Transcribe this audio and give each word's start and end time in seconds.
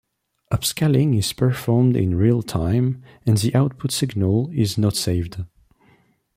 Upscaling 0.51 1.15
is 1.15 1.31
performed 1.31 1.95
in 1.95 2.15
real 2.17 2.41
time, 2.41 3.03
and 3.27 3.37
the 3.37 3.53
output 3.53 3.91
signal 3.91 4.49
is 4.51 4.75
not 4.75 4.95
saved. 4.95 5.45